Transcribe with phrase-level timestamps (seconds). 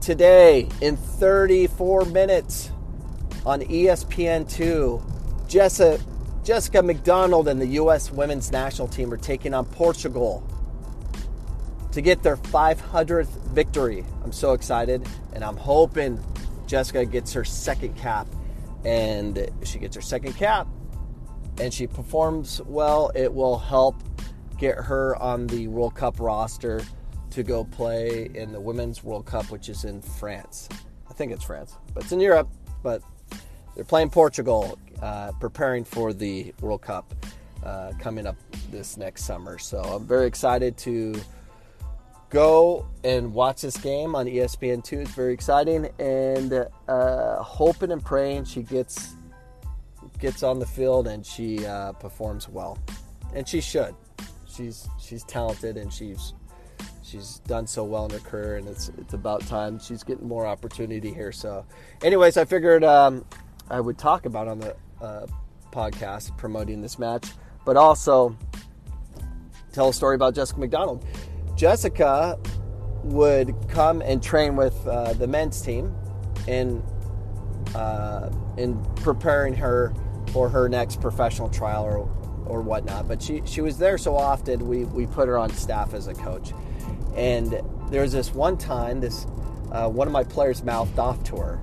[0.00, 2.70] today in 34 minutes
[3.44, 5.48] on E ESPN2.
[5.48, 6.02] Jessica,
[6.44, 8.10] Jessica McDonald and the U.S.
[8.10, 10.46] women's national team are taking on Portugal
[11.92, 14.04] to get their 500th victory.
[14.22, 16.22] I'm so excited, and I'm hoping
[16.66, 18.26] Jessica gets her second cap.
[18.84, 20.66] And she gets her second cap
[21.60, 24.02] and she performs well, it will help
[24.58, 26.82] get her on the World Cup roster
[27.30, 30.68] to go play in the Women's World Cup, which is in France.
[31.08, 32.48] I think it's France, but it's in Europe.
[32.82, 33.02] But
[33.74, 37.14] they're playing Portugal, uh, preparing for the World Cup
[37.64, 38.36] uh, coming up
[38.70, 39.58] this next summer.
[39.58, 41.14] So I'm very excited to
[42.30, 44.92] go and watch this game on E ESPN2.
[45.02, 49.14] It's very exciting, and uh, hoping and praying she gets
[50.18, 52.78] gets on the field and she uh, performs well,
[53.34, 53.94] and she should.
[54.48, 56.34] She's she's talented and she's
[57.10, 60.46] she's done so well in her career, and it's it's about time she's getting more
[60.46, 61.32] opportunity here.
[61.32, 61.64] So,
[62.02, 63.24] anyways, I figured um,
[63.68, 65.26] I would talk about on the uh,
[65.72, 67.30] podcast promoting this match,
[67.64, 68.36] but also
[69.72, 71.04] tell a story about Jessica McDonald.
[71.56, 72.38] Jessica
[73.02, 75.94] would come and train with uh, the men's team
[76.46, 76.82] in
[77.74, 79.92] uh, in preparing her
[80.32, 82.08] for her next professional trial or
[82.46, 83.08] or whatnot.
[83.08, 86.14] But she she was there so often we we put her on staff as a
[86.14, 86.52] coach.
[87.16, 89.26] And there was this one time this
[89.72, 91.60] uh, one of my players mouthed off to her,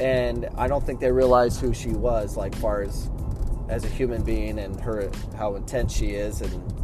[0.00, 3.10] and I don't think they realized who she was, like far as
[3.68, 6.74] as a human being and her how intense she is and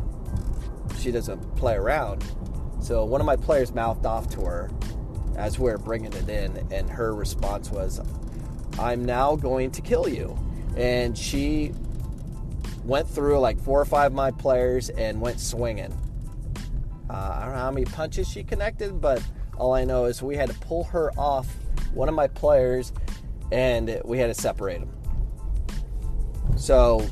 [1.00, 2.24] she doesn't play around.
[2.80, 4.70] So one of my players mouthed off to her
[5.36, 8.00] as we are bringing it in, and her response was,
[8.78, 10.38] "I'm now going to kill you,"
[10.76, 11.72] and she
[12.84, 15.92] went through like four or five of my players and went swinging.
[17.08, 19.22] Uh, I don't know how many punches she connected, but
[19.56, 21.48] all I know is we had to pull her off
[21.94, 22.92] one of my players,
[23.52, 24.92] and we had to separate them.
[26.56, 27.06] So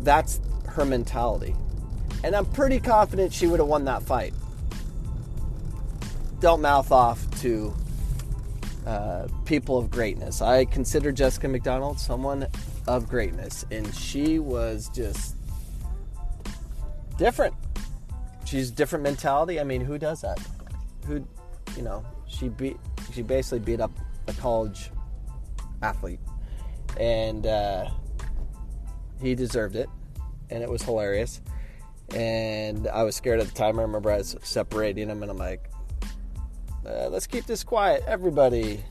[0.00, 1.54] that's her mentality.
[2.24, 4.34] And I'm pretty confident she would have won that fight.
[6.40, 7.74] Don't mouth off to
[8.86, 10.42] uh, people of greatness.
[10.42, 12.46] I consider Jessica McDonald someone
[12.86, 15.36] of greatness, and she was just
[17.18, 17.54] different.
[18.46, 19.58] She's different mentality.
[19.60, 20.38] I mean, who does that?
[21.06, 21.26] Who,
[21.76, 22.76] you know, she beat,
[23.12, 23.90] she basically beat up
[24.28, 24.90] a college
[25.82, 26.20] athlete,
[26.98, 27.90] and uh,
[29.20, 29.88] he deserved it,
[30.50, 31.42] and it was hilarious.
[32.14, 33.80] And I was scared at the time.
[33.80, 35.68] I remember I was separating him, and I'm like,
[36.86, 38.84] uh, let's keep this quiet, everybody.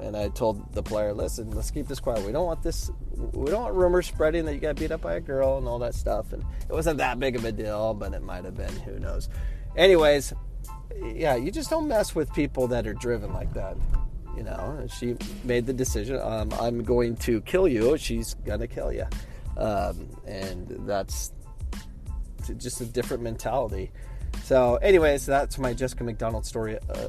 [0.00, 2.24] And I told the player, listen, let's keep this quiet.
[2.24, 5.14] We don't want this, we don't want rumors spreading that you got beat up by
[5.14, 6.32] a girl and all that stuff.
[6.32, 8.74] And it wasn't that big of a deal, but it might have been.
[8.80, 9.28] Who knows?
[9.76, 10.32] Anyways,
[11.02, 13.76] yeah, you just don't mess with people that are driven like that.
[14.36, 16.20] You know, and she made the decision.
[16.22, 17.98] Um, I'm going to kill you.
[17.98, 19.04] She's gonna kill you,
[19.56, 21.32] um, and that's
[22.56, 23.90] just a different mentality.
[24.44, 27.08] So, anyways, that's my Jessica McDonald story uh,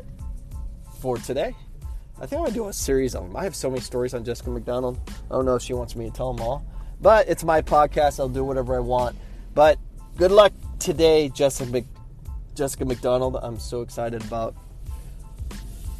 [1.00, 1.56] for today.
[2.22, 3.38] I think I'm gonna do a series of them.
[3.38, 5.00] I have so many stories on Jessica McDonald.
[5.08, 6.66] I don't know if she wants me to tell them all,
[7.00, 8.20] but it's my podcast.
[8.20, 9.16] I'll do whatever I want.
[9.56, 9.80] But
[10.18, 11.86] good luck today, Jessica Mc-
[12.56, 13.38] Jessica McDonald.
[13.42, 14.54] I'm so excited about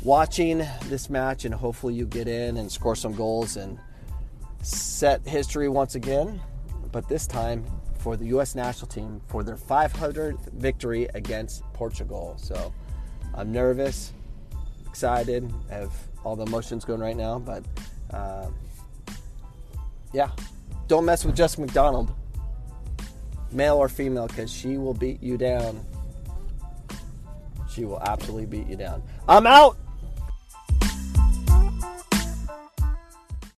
[0.04, 0.58] watching
[0.88, 3.80] this match, and hopefully you get in and score some goals and
[4.62, 6.42] set history once again.
[6.92, 7.64] But this time
[7.98, 8.56] for the U.S.
[8.56, 12.36] national team for their 500th victory against Portugal.
[12.38, 12.74] So
[13.34, 14.12] I'm nervous,
[14.86, 15.92] excited, have
[16.24, 17.40] all the emotions going right now.
[17.40, 17.64] But
[18.14, 18.48] uh,
[20.14, 20.30] yeah,
[20.88, 22.12] don't mess with Jess McDonald,
[23.52, 25.86] male or female, because she will beat you down.
[27.70, 29.04] She will absolutely beat you down.
[29.28, 29.78] I'm out.